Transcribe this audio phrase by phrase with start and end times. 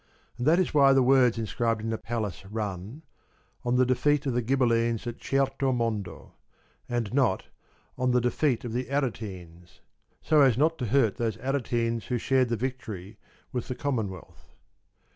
[0.39, 3.03] And that is why the words in scribed in the Palace run:
[3.33, 6.31] * On the defeat of the Ghibellines at Certomondo,*
[6.89, 9.81] and not * On the defeat of the Aretines/
[10.23, 13.19] so as not to hurt those Aretines who shared the victory
[13.51, 14.55] with with the Commonwealth.